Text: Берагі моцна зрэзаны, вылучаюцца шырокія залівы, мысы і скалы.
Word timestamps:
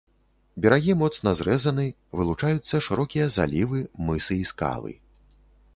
Берагі 0.63 0.95
моцна 1.01 1.33
зрэзаны, 1.41 1.85
вылучаюцца 2.21 2.75
шырокія 2.87 3.27
залівы, 3.39 3.79
мысы 4.11 4.33
і 4.45 4.51
скалы. 4.53 4.99